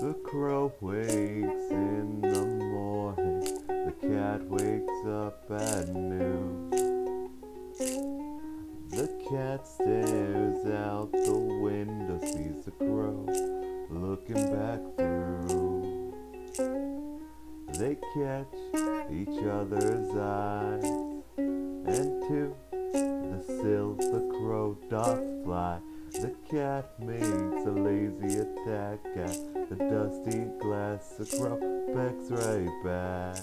The 0.00 0.14
crow 0.24 0.72
wakes 0.80 1.70
in 1.70 2.20
the 2.20 2.44
morning, 2.44 3.40
the 3.68 3.94
cat 4.00 4.42
wakes 4.50 5.06
up 5.06 5.48
at 5.50 5.88
noon. 5.94 6.70
The 8.90 9.08
cat 9.30 9.66
stares 9.66 10.66
out 10.66 11.12
the 11.12 11.38
window, 11.38 12.18
sees 12.22 12.64
the 12.64 12.72
crow 12.72 13.24
looking 13.88 14.34
back 14.52 14.80
through. 14.96 16.12
They 17.78 17.96
catch 18.14 18.54
each 19.12 19.44
other's 19.46 20.10
eyes, 20.16 20.84
and 21.38 22.22
to 22.28 22.54
the 22.72 23.44
sill 23.46 23.94
the 23.94 24.28
crow 24.38 24.76
doth 24.90 25.44
fly. 25.44 25.78
The 26.14 26.32
cat 26.48 27.00
makes 27.00 27.26
a 27.26 27.70
lazy 27.70 28.38
attack 28.38 29.00
at 29.16 29.68
the 29.68 29.74
dusty 29.74 30.44
glass. 30.60 31.14
The 31.18 31.26
crow 31.36 31.58
backs 31.92 32.30
right 32.30 32.84
back. 32.84 33.42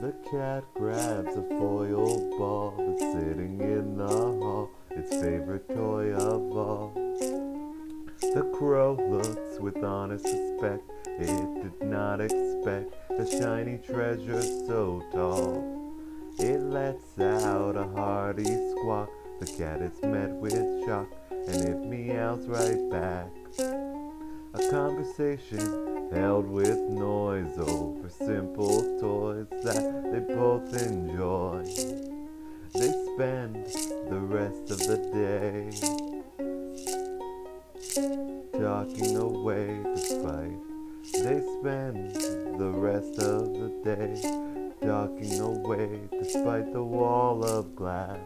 The 0.00 0.14
cat 0.30 0.62
grabs 0.74 1.36
a 1.36 1.42
foil 1.58 2.38
ball 2.38 2.74
that's 2.78 3.02
sitting 3.12 3.60
in 3.60 3.96
the 3.96 4.06
hall, 4.06 4.70
its 4.90 5.10
favorite 5.10 5.68
toy 5.68 6.12
of 6.12 6.56
all. 6.56 6.92
The 8.20 8.48
crow 8.56 8.94
looks 8.94 9.58
with 9.58 9.82
honest 9.82 10.26
respect. 10.26 10.88
It 11.06 11.62
did 11.62 11.82
not 11.82 12.20
expect 12.20 12.94
a 13.10 13.26
shiny 13.26 13.78
treasure 13.78 14.40
so 14.40 15.02
tall. 15.12 15.92
It 16.38 16.60
lets 16.60 17.18
out 17.18 17.76
a 17.76 17.88
hearty 17.88 18.44
squawk. 18.70 19.10
The 19.40 19.46
cat 19.46 19.82
is 19.82 20.00
met 20.02 20.30
with 20.30 20.86
shock 20.86 21.08
and 21.48 21.68
it 21.68 21.78
meows 21.84 22.46
right 22.46 22.90
back. 22.90 23.28
A 24.54 24.70
conversation 24.70 26.10
held 26.12 26.46
with 26.46 26.78
noise 26.78 27.56
over 27.58 28.08
simple 28.08 28.80
toys 29.00 29.46
that 29.62 30.10
they 30.12 30.34
both 30.34 30.74
enjoy. 30.74 31.62
They 32.74 32.92
spend 33.14 33.66
the 34.08 34.20
rest 34.20 34.70
of 34.70 34.78
the 34.78 34.98
day 35.12 35.70
talking 38.52 39.16
away 39.16 39.80
despite 39.94 40.70
they 41.12 41.40
spend 41.60 42.14
the 42.14 42.70
rest 42.70 43.18
of 43.18 43.52
the 43.52 43.68
day 43.84 44.20
talking 44.80 45.40
away 45.40 46.00
despite 46.12 46.72
the 46.72 46.82
wall 46.82 47.44
of 47.44 47.74
glass. 47.74 48.18